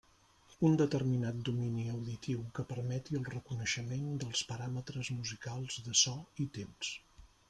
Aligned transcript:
Un 0.67 0.75
determinat 0.81 1.35
domini 1.49 1.83
auditiu 1.95 2.39
que 2.59 2.65
permeti 2.71 3.19
el 3.19 3.27
reconeixement 3.33 4.07
dels 4.23 4.41
paràmetres 4.53 5.13
musicals 5.19 5.77
de 5.89 5.95
so 6.05 6.15
i 6.45 6.47
temps. 6.57 6.91